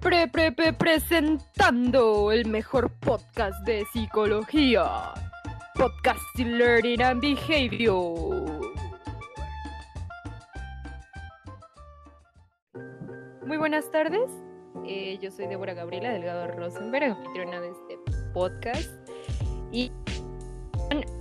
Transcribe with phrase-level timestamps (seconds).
[0.00, 5.12] Pre, pre, pre, presentando el mejor podcast de psicología.
[5.74, 8.72] Podcasting Learning and Behavior.
[13.44, 14.30] Muy buenas tardes.
[14.86, 17.98] Eh, yo soy Débora Gabriela Delgado Rosenberg, anfitriona de este
[18.32, 18.90] podcast.
[19.72, 19.90] Y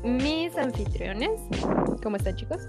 [0.03, 1.41] mis anfitriones.
[2.03, 2.61] ¿Cómo están, chicos?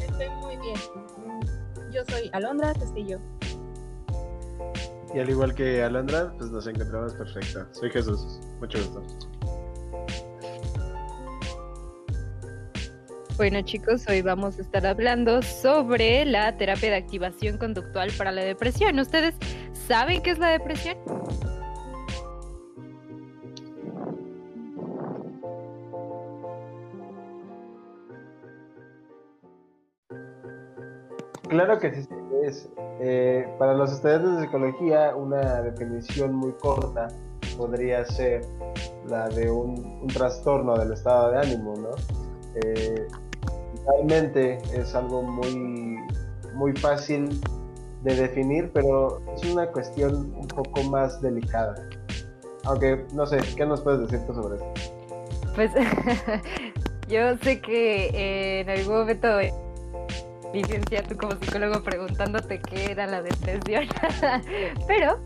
[0.00, 0.76] Estoy muy bien.
[1.96, 3.18] Yo soy Alondra Castillo.
[5.14, 7.66] Y al igual que Alondra, pues nos encontramos perfecta.
[7.72, 8.38] Soy Jesús.
[8.60, 9.02] Mucho gusto.
[13.38, 18.44] Bueno chicos, hoy vamos a estar hablando sobre la terapia de activación conductual para la
[18.44, 18.98] depresión.
[18.98, 19.34] ¿Ustedes
[19.72, 20.98] saben qué es la depresión?
[31.56, 32.06] Claro que sí
[32.44, 32.68] es.
[33.00, 37.08] Eh, para los estudiantes de psicología, una definición muy corta
[37.56, 38.42] podría ser
[39.08, 41.88] la de un, trastorno del estado de ánimo, ¿no?
[42.56, 43.06] Eh,
[43.86, 45.96] realmente es algo muy,
[46.56, 47.40] muy fácil
[48.02, 51.74] de definir, pero es una cuestión un poco más delicada.
[52.64, 54.72] Aunque, no sé, ¿qué nos puedes decir tú sobre esto?
[55.54, 55.70] Pues
[57.08, 59.28] yo sé que eh, en algún momento
[60.52, 63.86] licencia tú como psicólogo preguntándote qué era la depresión,
[64.86, 65.18] pero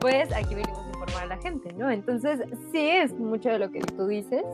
[0.00, 1.90] pues aquí venimos a informar a la gente, ¿no?
[1.90, 2.40] Entonces
[2.72, 4.44] sí es mucho de lo que tú dices,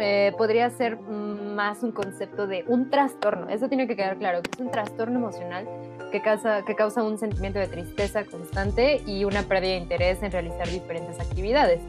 [0.00, 3.48] eh, podría ser más un concepto de un trastorno.
[3.48, 5.66] Eso tiene que quedar claro, que es un trastorno emocional
[6.12, 10.30] que causa, que causa un sentimiento de tristeza constante y una pérdida de interés en
[10.30, 11.80] realizar diferentes actividades.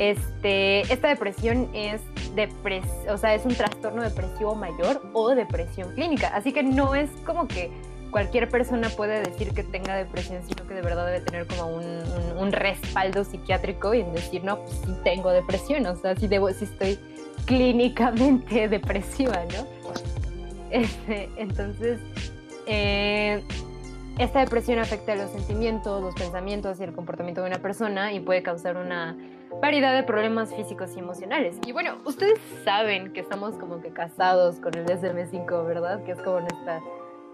[0.00, 2.00] Este, esta depresión es,
[2.34, 6.28] depres o sea, es un trastorno depresivo mayor o depresión clínica.
[6.28, 7.70] Así que no es como que
[8.10, 12.50] cualquier persona puede decir que tenga depresión, sino que de verdad debe tener como un,
[12.50, 16.98] respaldo psiquiátrico y decir, no, pues sí tengo depresión, o sea, sí, debo, estoy
[17.44, 19.66] clínicamente depresiva, ¿no?
[20.70, 22.00] Este, entonces,
[22.66, 23.44] eh,
[24.18, 28.42] esta depresión afecta los sentimientos, los pensamientos y el comportamiento de una persona y puede
[28.42, 29.18] causar una
[29.60, 31.56] variedad de problemas físicos y emocionales.
[31.66, 36.02] Y bueno, ustedes saben que estamos como que casados con el DSM-5, ¿verdad?
[36.04, 36.80] Que es como nuestra,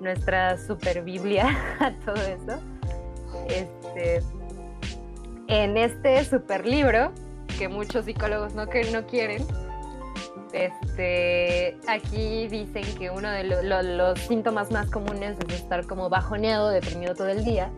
[0.01, 1.49] nuestra super Biblia
[1.81, 2.61] a todo eso.
[3.49, 4.23] Este,
[5.49, 7.13] en este super libro,
[7.59, 9.47] que muchos psicólogos no, que no quieren,
[10.53, 16.09] este, aquí dicen que uno de lo, lo, los síntomas más comunes es estar como
[16.09, 17.71] bajoneado, deprimido todo el día.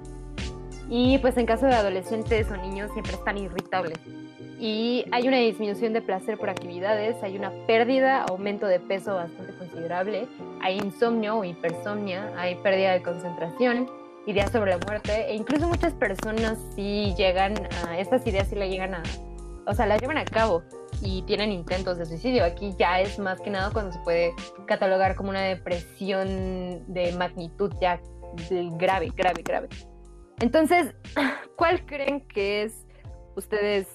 [0.88, 3.98] Y pues en caso de adolescentes o niños siempre están irritables.
[4.60, 9.54] Y hay una disminución de placer por actividades, hay una pérdida, aumento de peso bastante
[9.54, 10.26] considerable,
[10.60, 13.88] hay insomnio o hipersomnia, hay pérdida de concentración,
[14.26, 17.54] ideas sobre la muerte e incluso muchas personas sí llegan
[17.86, 19.02] a, estas ideas sí la llegan a,
[19.64, 20.62] o sea, las llevan a cabo
[21.00, 22.44] y tienen intentos de suicidio.
[22.44, 24.34] Aquí ya es más que nada cuando se puede
[24.66, 28.00] catalogar como una depresión de magnitud ya
[28.76, 29.68] grave, grave, grave.
[30.40, 30.94] Entonces,
[31.56, 32.86] ¿cuál creen que es
[33.36, 33.86] ustedes?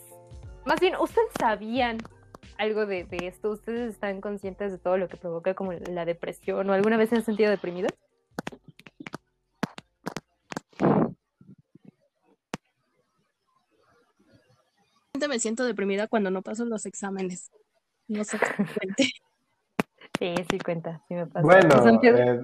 [0.66, 1.98] Más bien, ¿ustedes sabían
[2.58, 3.52] algo de, de, esto?
[3.52, 7.18] ¿Ustedes están conscientes de todo lo que provoca como la depresión o alguna vez se
[7.18, 7.92] han sentido deprimidos?
[15.28, 17.52] me siento deprimida cuando no paso los exámenes.
[18.08, 19.08] No sé si cuente.
[20.20, 21.42] Sí, sí cuenta, sí me pasa.
[21.42, 22.40] Bueno, eh,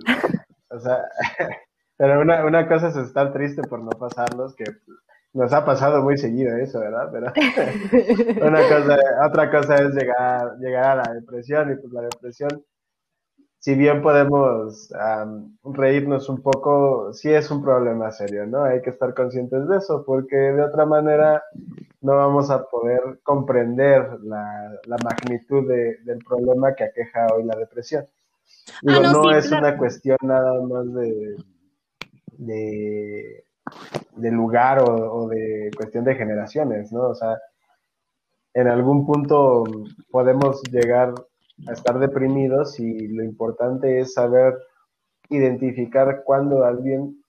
[0.70, 1.04] o sea,
[1.98, 4.64] pero una, una cosa es estar triste por no pasarlos, que
[5.34, 7.10] nos ha pasado muy seguido eso, ¿verdad?
[7.12, 7.28] Pero
[8.48, 8.98] una cosa,
[9.28, 12.64] otra cosa es llegar, llegar a la depresión y pues la depresión,
[13.60, 18.64] si bien podemos um, reírnos un poco, sí es un problema serio, ¿no?
[18.64, 21.44] Hay que estar conscientes de eso, porque de otra manera
[22.02, 27.58] no vamos a poder comprender la, la magnitud de, del problema que aqueja hoy la
[27.58, 28.08] depresión.
[28.82, 29.68] Digo, ah, no, no sí, es claro.
[29.68, 31.36] una cuestión nada más de,
[32.38, 33.44] de,
[34.16, 37.10] de lugar o, o, de cuestión de generaciones, ¿no?
[37.10, 37.38] O sea,
[38.54, 39.64] en algún punto
[40.10, 41.14] podemos llegar
[41.68, 44.56] a estar deprimidos y lo importante es saber
[45.30, 47.24] identificar cuándo alguien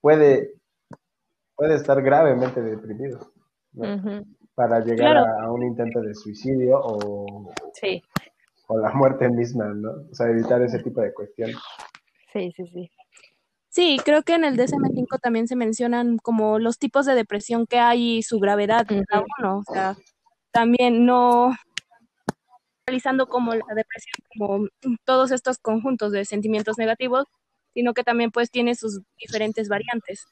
[0.00, 0.54] puede,
[1.54, 3.32] puede estar gravemente deprimido.
[3.72, 3.82] ¿no?
[3.82, 4.36] Uh -huh.
[4.54, 5.40] Para llegar claro.
[5.40, 8.02] a, un intento de suicidio o, sí.
[8.66, 9.90] o la muerte misma, ¿no?
[10.10, 11.56] O sea, evitar ese tipo de cuestiones.
[12.32, 12.90] Sí, sí, sí.
[13.70, 17.78] Sí, creo que en el DSM-5 también se mencionan como los tipos de depresión que
[17.78, 19.04] hay y su gravedad -huh.
[19.06, 19.58] cada uno.
[19.66, 19.96] O sea,
[20.50, 21.54] también no
[22.84, 24.66] realizando como la depresión, como
[25.04, 27.26] todos estos conjuntos de sentimientos negativos,
[27.72, 30.26] sino que también pues tiene sus diferentes variantes.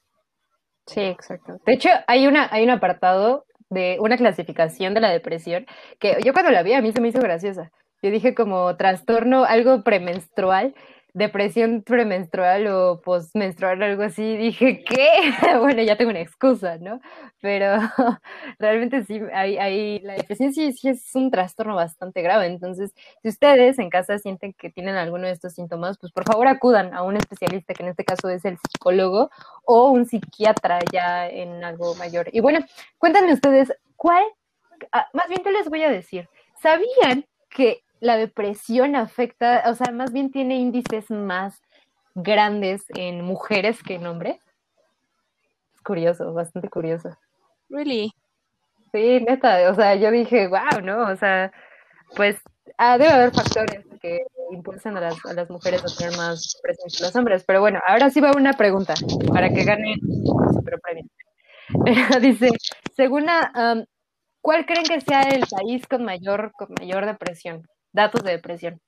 [0.86, 1.60] Sí, exacto.
[1.64, 5.66] De hecho, hay una, hay un apartado de una clasificación de la depresión
[6.00, 7.70] que yo cuando la vi a mí se me hizo graciosa.
[8.02, 10.74] Yo dije como trastorno, algo premenstrual,
[11.18, 15.08] depresión premenstrual o postmenstrual, algo así, dije, ¿qué?
[15.60, 17.00] bueno, ya tengo una excusa, ¿no?
[17.40, 17.76] Pero
[18.58, 22.46] realmente sí, hay, la depresión sí, sí es un trastorno bastante grave.
[22.46, 26.46] Entonces, si ustedes en casa sienten que tienen alguno de estos síntomas, pues por favor
[26.48, 29.30] acudan a un especialista, que en este caso es el psicólogo
[29.64, 32.28] o un psiquiatra ya en algo mayor.
[32.32, 32.60] Y bueno,
[32.98, 34.24] cuéntenme ustedes, ¿cuál?
[34.92, 36.28] Ah, más bien, ¿qué les voy a decir?
[36.62, 41.60] ¿Sabían que la depresión afecta, o sea, más bien tiene índices más
[42.14, 44.38] grandes en mujeres que en hombres.
[45.74, 47.16] Es curioso, bastante curioso.
[47.68, 48.12] Really?
[48.92, 51.08] Sí, neta, o sea, yo dije, wow, ¿no?
[51.08, 51.52] O sea,
[52.16, 52.40] pues
[52.76, 56.98] ah, debe haber factores que impulsan a las, a las mujeres a tener más presencia
[56.98, 57.44] que los hombres.
[57.44, 58.94] Pero bueno, ahora sí va una pregunta
[59.32, 59.96] para que gane
[60.52, 61.04] super premio.
[62.20, 62.50] Dice,
[62.96, 63.84] según um,
[64.40, 67.66] ¿cuál creen que sea el país con mayor, con mayor depresión?
[67.98, 68.80] Datos de depresión.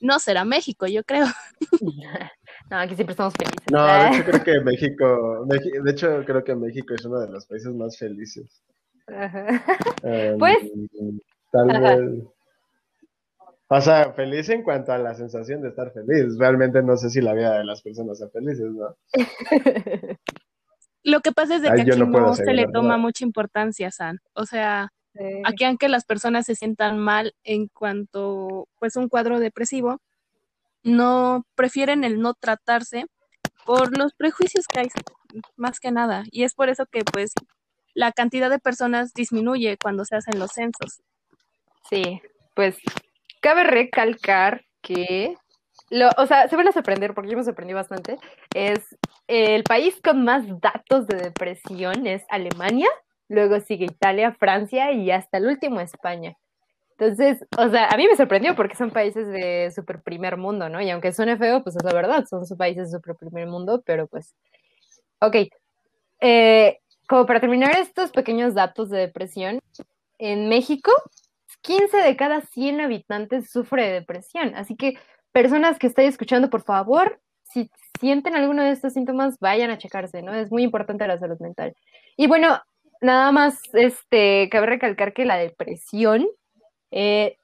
[0.00, 1.26] No será México, yo creo.
[2.68, 3.64] No, aquí siempre estamos felices.
[3.70, 7.46] No, de hecho creo que México, de hecho creo que México es uno de los
[7.46, 8.60] países más felices.
[10.02, 10.58] Em, pues,
[11.52, 12.24] tal vez.
[13.68, 16.36] O sea, feliz en cuanto a la sensación de estar feliz.
[16.38, 18.96] Realmente no sé si la vida de las personas es felices, ¿no?
[21.04, 24.18] Lo que pasa es de que aquí no, se le toma mucha importancia, San.
[24.34, 24.90] O sea,
[25.44, 30.00] Aquí aunque las personas se sientan mal en cuanto pues un cuadro depresivo,
[30.82, 33.06] no prefieren el no tratarse
[33.64, 34.88] por los prejuicios que hay
[35.56, 37.32] más que nada y es por eso que pues
[37.94, 41.00] la cantidad de personas disminuye cuando se hacen los censos.
[41.88, 42.20] Sí,
[42.54, 42.76] pues
[43.40, 45.34] cabe recalcar que
[45.90, 48.18] lo, o sea, se van a sorprender porque yo me sorprendí bastante.
[48.54, 48.96] Es
[49.28, 52.88] el país con más datos de depresión es Alemania
[53.28, 56.36] luego sigue Italia, Francia y hasta el último España.
[56.98, 60.80] Entonces, o sea, a mí me sorprendió porque son países de super primer mundo, ¿no?
[60.80, 64.06] Y aunque suene feo, pues es la verdad, son países de super primer mundo, pero
[64.06, 64.34] pues,
[65.20, 65.36] ok.
[66.22, 69.60] Eh, como para terminar estos pequeños datos de depresión,
[70.18, 70.90] en México,
[71.60, 74.54] 15 de cada 100 habitantes sufre de depresión.
[74.54, 74.98] Así que,
[75.32, 77.70] personas que estén escuchando, por favor, si
[78.00, 80.34] sienten alguno de estos síntomas, vayan a checarse, ¿no?
[80.34, 81.74] Es muy importante la salud mental.
[82.16, 82.58] Y bueno,
[83.00, 86.26] nada más, este, cabe recalcar que la depresión
[86.90, 87.36] eh,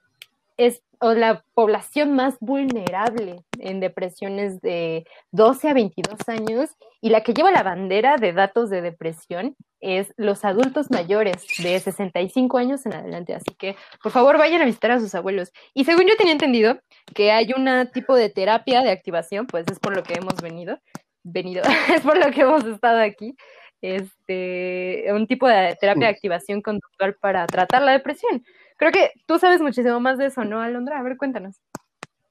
[0.57, 6.71] es la población más vulnerable en depresiones de 12 a 22 años
[7.01, 11.81] y la que lleva la bandera de datos de depresión es los adultos mayores de
[11.81, 13.35] 65 años en adelante.
[13.35, 15.51] Así que, por favor, vayan a visitar a sus abuelos.
[15.75, 16.79] Y según yo tenía entendido
[17.15, 20.79] que hay un tipo de terapia de activación, pues es por lo que hemos venido,
[21.25, 23.35] venido, es por lo que hemos estado aquí,
[23.83, 28.45] este, un tipo de terapia de activación conductual para tratar la depresión.
[28.77, 30.99] Creo que tú sabes muchísimo más de eso, ¿no, Alondra?
[30.99, 31.57] A ver, cuéntanos.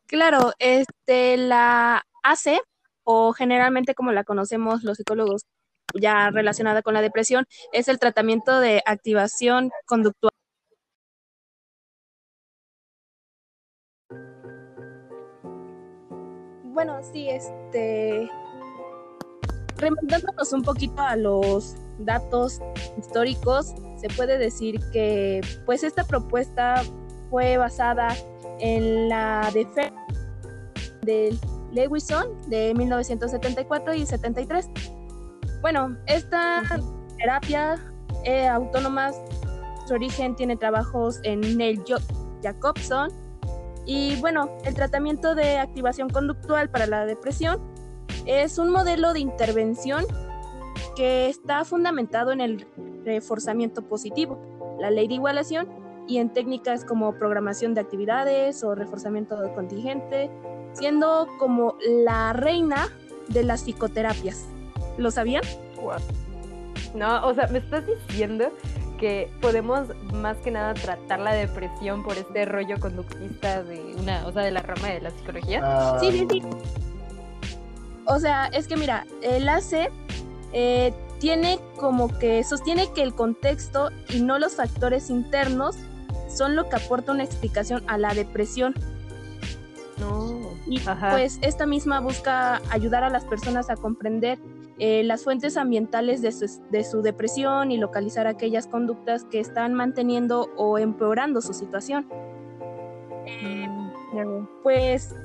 [0.08, 2.60] Claro, este, la AC,
[3.04, 5.46] o generalmente como la conocemos los psicólogos
[5.94, 10.32] ya relacionada con la depresión, es el tratamiento de activación conductual.
[16.64, 18.30] Bueno, sí, este,
[19.78, 22.60] remontándonos un poquito a los datos
[22.98, 26.84] históricos, se puede decir que pues esta propuesta
[27.30, 28.16] fue basada
[28.60, 29.94] en la defensa
[31.02, 31.36] de
[31.72, 34.70] Lewison de 1974 y 73.
[35.62, 36.62] Bueno, esta
[37.18, 37.78] terapia
[38.24, 39.12] eh, autónoma,
[39.88, 41.84] su origen tiene trabajos en Neil
[42.44, 43.12] Jacobson
[43.86, 47.60] y bueno, el tratamiento de activación conductual para la depresión
[48.26, 50.06] es un modelo de intervención
[50.96, 52.68] que está fundamentado en el
[53.04, 54.40] reforzamiento positivo,
[54.80, 55.68] la ley de igualación
[56.08, 60.30] y en técnicas como programación de actividades o reforzamiento contingente,
[60.74, 62.90] siendo como la reina
[63.30, 64.48] de las psicoterapias.
[64.98, 65.44] ¿Lo sabían?
[66.96, 68.52] No, o sea, me estás diciendo
[69.00, 74.32] que podemos más que nada tratar la depresión por este rollo conductista de una, o
[74.32, 75.62] sea, de la rama de la psicología.
[75.64, 76.44] Ah, sí, sí, sí.
[78.12, 79.90] O sea, es que mira, el AC
[80.52, 85.78] eh, tiene como que sostiene que el contexto y no los factores internos
[86.28, 88.74] son lo que aporta una explicación a la depresión.
[89.98, 90.42] No.
[90.68, 94.40] Y pues esta misma busca ayudar a las personas a comprender
[94.78, 99.74] eh, las fuentes ambientales de su, de su, depresión y localizar aquellas conductas que están
[99.74, 102.10] manteniendo o empeorando su situación.
[103.42, 105.16] Mm, pues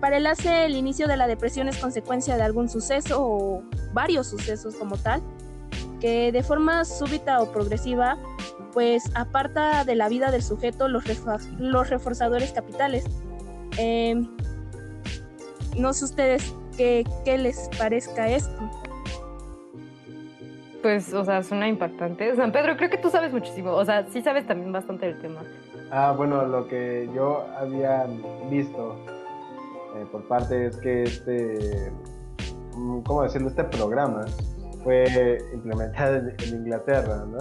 [0.00, 3.62] para el ACE el inicio de la depresión es consecuencia de algún suceso o
[3.92, 5.22] varios sucesos como tal,
[6.00, 8.18] que de forma súbita o progresiva
[8.72, 11.04] pues aparta de la vida del sujeto los,
[11.58, 13.04] los reforzadores capitales.
[13.78, 14.28] Em,
[15.76, 18.70] no sé ustedes qué, qué les parezca esto
[20.84, 22.36] pues, o sea, suena impactante.
[22.36, 25.40] San Pedro, creo que tú sabes muchísimo, o sea, sí sabes también bastante del tema.
[25.90, 28.06] Ah, bueno, lo que yo había
[28.50, 28.94] visto
[29.94, 31.92] eh, por parte es que este,
[32.76, 33.48] mm, ¿cómo decirlo?
[33.48, 34.24] Este programa
[34.82, 37.38] fue implementado en, Inglaterra, ¿no?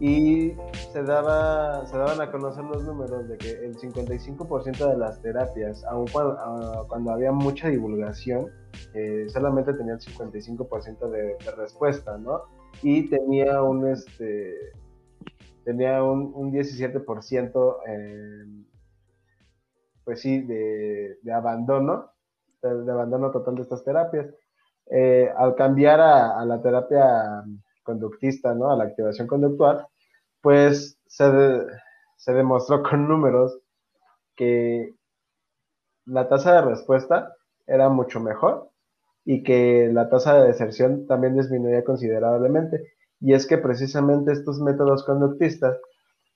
[0.00, 0.54] Y
[0.92, 5.84] se, daba, se daban a conocer los números de que el 55% de las terapias,
[5.84, 8.48] aun cuando, ah, cuando había mucha divulgación,
[8.94, 12.42] eh, solamente tenía el 55% de, respuesta, ¿no?
[12.82, 14.72] Y tenía un, este,
[15.64, 17.76] tenía un 17%,
[20.04, 22.12] pues sí, de, abandono,
[22.62, 24.26] de, abandono total de estas terapias.
[24.90, 27.44] Eh, al cambiar a, la terapia
[27.82, 28.70] conductista, ¿no?
[28.70, 29.86] A la activación conductual,
[30.40, 31.24] pues se,
[32.16, 33.58] se demostró con números
[34.36, 34.94] que
[36.04, 37.34] la tasa de respuesta
[37.66, 38.70] era mucho mejor
[39.24, 42.92] y que la tasa de deserción también disminuía considerablemente.
[43.20, 45.78] Y es que precisamente estos métodos conductistas,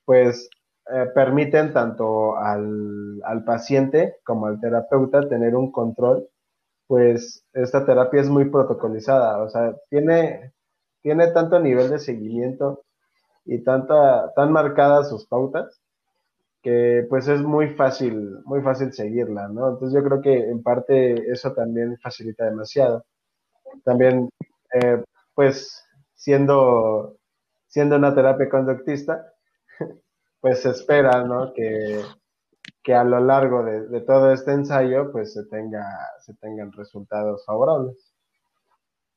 [0.04, 0.49] pues,
[0.93, 6.28] eh, permiten tanto al, al, paciente como al terapeuta tener un control,
[6.87, 10.52] pues esta terapia es muy protocolizada, o sea, tiene,
[11.02, 12.85] tiene tanto nivel de seguimiento
[13.45, 15.81] y tanta, tan marcadas sus pautas
[16.62, 19.71] que pues es muy fácil, muy fácil seguirla, ¿no?
[19.71, 23.05] Entonces yo creo que en parte eso también facilita demasiado.
[23.85, 24.28] También,
[24.75, 25.02] eh,
[25.35, 27.16] pues siendo,
[27.69, 29.33] siendo una terapia conductista,
[30.46, 31.52] pues se espera, ¿no?
[31.54, 32.02] Que,
[32.84, 35.84] que a lo largo de, todo este ensayo, pues se tenga,
[36.24, 38.14] se tengan resultados favorables.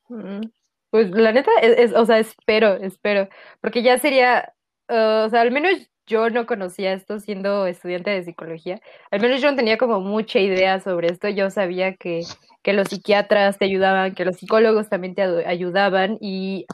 [0.07, 0.41] Mm,
[0.89, 3.29] pues la neta, es, o sea, espero, espero,
[3.61, 4.55] porque ya sería,
[4.89, 8.81] uh, o sea, al menos yo no conocía esto siendo estudiante de psicología.
[9.11, 11.29] Al menos yo no tenía como mucha idea sobre esto.
[11.29, 12.21] Yo sabía que,
[12.63, 16.65] que los psiquiatras te ayudaban, que los psicólogos también te ayudaban y,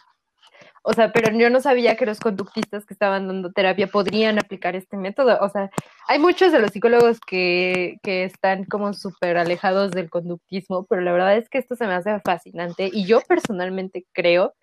[0.87, 4.75] o sea, pero yo no sabía que los conductistas que estaban dando terapia podrían aplicar
[4.75, 5.39] este método.
[5.41, 5.71] O sea,
[6.07, 11.11] hay muchos de los psicólogos que, que están como súper alejados del conductismo, pero la
[11.11, 14.53] verdad es que esto se me hace fascinante y yo personalmente creo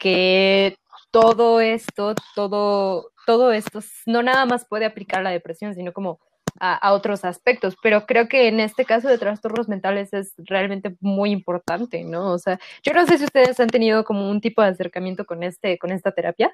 [0.00, 0.76] que
[1.10, 6.18] todo esto, todo, todo esto no nada más puede aplicar la depresión, sino como
[6.60, 11.30] a, otros aspectos, pero creo que en este caso de trastornos mentales es realmente muy
[11.30, 12.32] importante, ¿no?
[12.32, 15.42] O sea, yo no sé si ustedes han tenido como un tipo de acercamiento con
[15.42, 16.52] este, con esta terapia.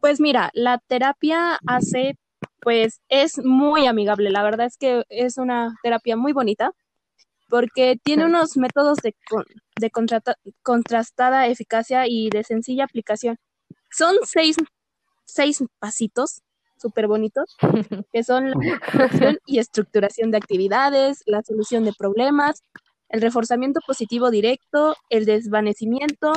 [0.00, 2.16] Pues mira, la terapia hace,
[2.60, 6.72] pues es muy amigable, la verdad es que es una terapia muy bonita,
[7.48, 9.14] porque tiene unos métodos de,
[9.78, 9.90] de
[10.62, 13.36] contrastada eficacia y de sencilla aplicación.
[13.90, 14.56] Son seis,
[15.24, 16.42] seis pasitos
[16.82, 17.56] súper bonitos,
[18.12, 22.62] que son la y estructuración de actividades, la solución de problemas,
[23.08, 26.32] el reforzamiento positivo directo, el desvanecimiento,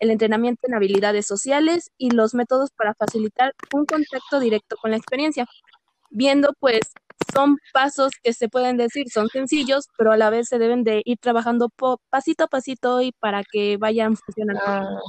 [0.00, 4.98] el entrenamiento en habilidades sociales y los métodos para facilitar un contacto directo con la
[4.98, 5.46] experiencia.
[6.10, 6.80] Viendo pues
[7.32, 11.02] son pasos que se pueden decir, son sencillos, pero a la vez se deben de
[11.04, 11.70] ir trabajando
[12.10, 14.62] pasito a pasito y para que vayan funcionando.
[14.64, 15.00] Ah.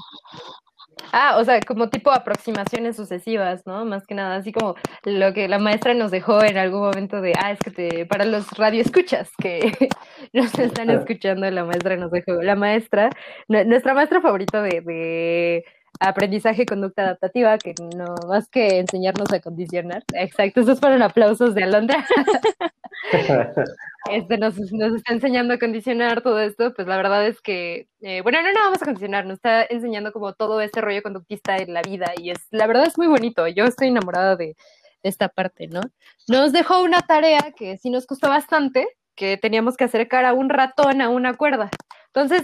[1.11, 3.85] Ah, o sea, como tipo aproximaciones sucesivas, ¿no?
[3.85, 4.75] Más que nada, así como
[5.05, 8.25] lo que la maestra nos dejó en algún momento de, ah, es que te, para
[8.25, 9.59] los radioescuchas que
[10.33, 13.09] nos están escuchando, la maestra nos dejó, la maestra,
[13.47, 15.65] nuestra maestra favorita de, de
[15.99, 20.03] aprendizaje y conducta adaptativa, que no más que enseñarnos a condicionar.
[20.13, 22.05] Exacto, esos fueron aplausos de Alondra.
[24.11, 28.21] este, nos, nos, está enseñando a condicionar todo esto, pues la verdad es que, eh,
[28.21, 31.73] bueno, no, no vamos a condicionar, nos está enseñando como todo este rollo conductista en
[31.73, 34.55] la vida y es, la verdad es muy bonito, yo estoy enamorada de,
[35.03, 35.81] de esta parte, ¿no?
[36.27, 40.49] Nos dejó una tarea que sí nos costó bastante, que teníamos que acercar a un
[40.49, 41.69] ratón a una cuerda.
[42.13, 42.43] Entonces,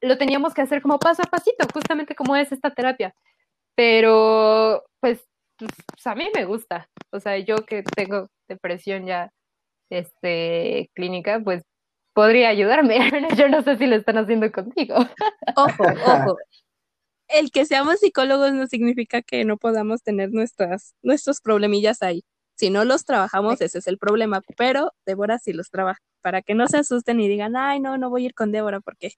[0.00, 3.14] lo teníamos que hacer como paso a pasito, justamente como es esta terapia.
[3.74, 5.26] Pero, pues,
[5.58, 5.70] pues,
[6.06, 6.88] a mí me gusta.
[7.10, 9.30] O sea, yo que tengo depresión ya
[9.90, 11.62] este, clínica, pues
[12.12, 12.98] podría ayudarme.
[13.38, 14.96] yo no sé si lo están haciendo contigo.
[15.56, 16.36] Ojo, ojo.
[17.28, 22.24] El que seamos psicólogos no significa que no podamos tener nuestras, nuestros problemillas ahí.
[22.54, 24.40] Si no los trabajamos, ese es el problema.
[24.56, 28.10] Pero Débora sí los trabaja para que no se asusten y digan, ay, no, no
[28.10, 29.10] voy a ir con Débora porque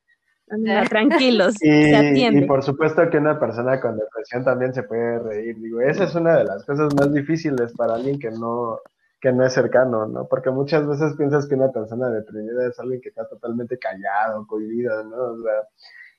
[0.91, 2.45] tranquilos, y, se atiende.
[2.45, 5.57] Y por supuesto que una persona con depresión también se puede reír.
[5.59, 8.81] Digo, esa es una de las cosas más difíciles para alguien que no,
[9.21, 10.29] que no es cercano, ¿no?
[10.29, 15.05] Porque muchas veces piensas que una persona deprimida es alguien que está totalmente callado, cohibido,
[15.05, 15.17] ¿no?
[15.17, 15.69] O sea,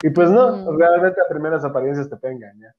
[0.03, 2.73] y pues no, realmente a primeras apariencias te pueden engañar.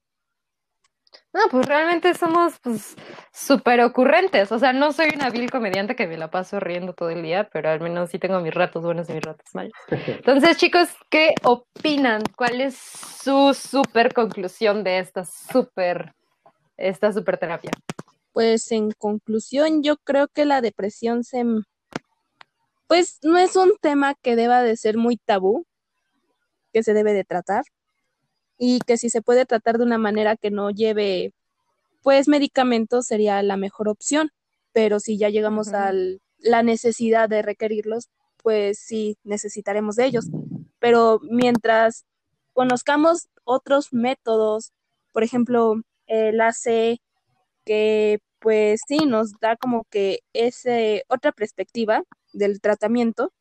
[1.33, 2.95] No, pues realmente somos pues
[3.31, 4.51] súper ocurrentes.
[4.51, 7.49] O sea, no soy una vil comediante que me la paso riendo todo el día,
[7.51, 9.71] pero al menos sí tengo mis ratos buenos y mis ratos malos.
[10.07, 12.21] Entonces, chicos, ¿qué opinan?
[12.35, 16.13] ¿Cuál es su súper conclusión de esta súper,
[16.75, 17.71] esta súper terapia?
[18.33, 21.43] Pues en conclusión, yo creo que la depresión se,
[22.87, 25.65] pues no es un tema que deba de ser muy tabú,
[26.71, 27.63] que se debe de tratar
[28.57, 31.33] y que si se puede tratar de una manera que no lleve,
[32.01, 34.31] pues medicamentos sería la mejor opción,
[34.71, 35.77] pero si ya llegamos Ujú.
[35.77, 35.93] a
[36.37, 38.09] la necesidad de requerirlos,
[38.41, 40.29] pues sí necesitaremos de ellos.
[40.79, 42.05] Pero mientras
[42.53, 44.71] conozcamos otros métodos,
[45.11, 46.99] por ejemplo, el AC,
[47.65, 52.03] que pues sí nos da como que ese otra perspectiva
[52.33, 53.31] del tratamiento,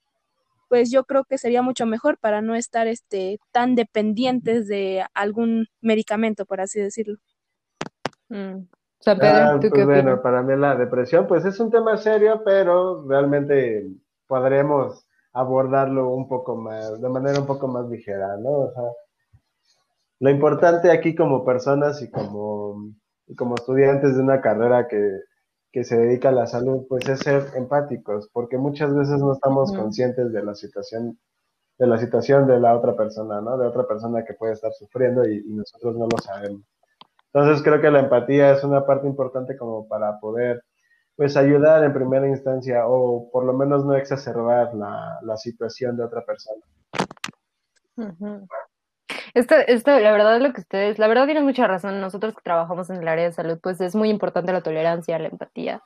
[0.69, 5.67] pues yo creo que sería mucho mejor para no estar este tan dependientes de algún
[5.81, 7.19] medicamento, por así decirlo.
[8.29, 8.67] Mm.
[9.01, 10.21] San Pedro, Ah, ¿tú pues qué bueno, opinas?
[10.23, 13.89] para mí la depresión, pues es un tema serio, pero realmente
[14.27, 18.51] podremos abordarlo un poco más, de manera un poco más ligera, ¿no?
[18.51, 18.85] O sea,
[20.21, 22.93] lo importante aquí como personas y como,
[23.31, 25.21] y como estudiantes de una carrera que,
[25.71, 29.73] que se dedica a la salud, pues es ser empáticos, porque muchas veces no estamos
[29.73, 31.17] conscientes de la situación,
[31.79, 33.57] de la situación de la otra persona, ¿no?
[33.57, 36.63] De otra persona que puede estar sufriendo y, y nosotros no lo sabemos.
[37.33, 40.65] Entonces creo que la empatía es una parte importante como para poder
[41.15, 46.03] pues ayudar en primera instancia o por lo menos no exacerbar la, la situación de
[46.03, 46.65] otra persona.
[47.97, 48.49] Ujú.
[49.35, 52.01] Esto, esto, la verdad, lo que ustedes, la verdad tienen mucha razón.
[52.01, 55.29] Nosotros que trabajamos en el área de salud, pues es muy importante la tolerancia, la
[55.29, 55.83] empatía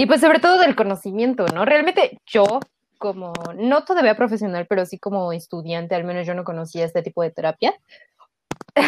[0.00, 1.66] y pues sobre todo del conocimiento, ¿no?
[1.66, 2.60] Realmente yo,
[2.96, 7.22] como, no todavía profesional, pero sí como estudiante, al menos yo no conocía este tipo
[7.22, 7.74] de terapia.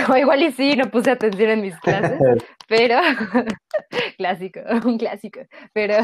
[0.09, 2.19] O igual y sí, no puse atención en mis clases,
[2.69, 2.97] pero
[4.17, 5.41] clásico, un clásico,
[5.73, 5.95] pero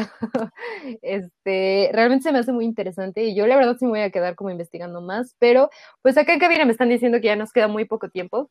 [1.01, 4.11] este realmente se me hace muy interesante y yo la verdad sí me voy a
[4.11, 5.69] quedar como investigando más, pero
[6.01, 8.49] pues acá en cabina me están diciendo que ya nos queda muy poco tiempo.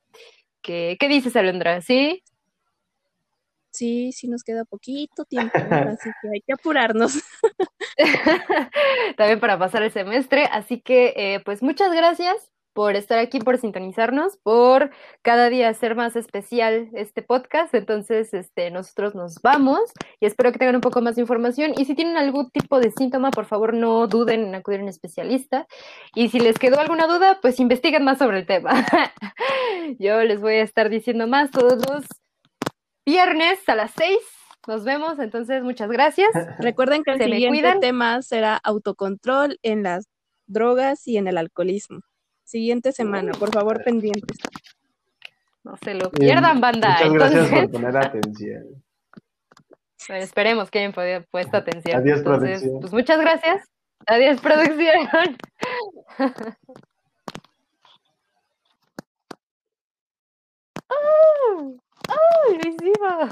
[0.62, 1.80] ¿Qué, qué dices, Alondra?
[1.82, 2.22] ¿Sí?
[3.70, 7.22] Sí, sí nos queda poquito tiempo, así que hay que apurarnos.
[9.16, 13.58] También para pasar el semestre, así que eh, pues muchas gracias por estar aquí, por
[13.58, 17.74] sintonizarnos, por cada día hacer más especial este podcast.
[17.74, 19.80] Entonces, este, nosotros nos vamos
[20.20, 21.72] y espero que tengan un poco más de información.
[21.76, 24.88] Y si tienen algún tipo de síntoma, por favor, no duden en acudir a un
[24.88, 25.66] especialista.
[26.14, 28.70] Y si les quedó alguna duda, pues investiguen más sobre el tema.
[29.98, 32.04] Yo les voy a estar diciendo más todos los
[33.04, 34.18] viernes a las 6.
[34.68, 36.30] Nos vemos, entonces muchas gracias.
[36.60, 40.06] Recuerden que el Se siguiente tema será autocontrol en las
[40.46, 42.02] drogas y en el alcoholismo
[42.48, 43.32] siguiente semana.
[43.32, 44.38] Por favor, pendientes.
[45.62, 46.96] No se lo pierdan, banda.
[47.04, 48.82] Muchas gracias por poner atención.
[50.08, 52.00] Esperemos que hayan podido puesto atención.
[52.00, 52.80] Adiós, Entonces, producción.
[52.80, 53.68] Pues muchas gracias.
[54.06, 55.36] Adiós, producción.
[60.88, 61.76] ¡Oh!
[62.08, 62.54] ¡Oh!
[62.80, 63.28] ¡Lo!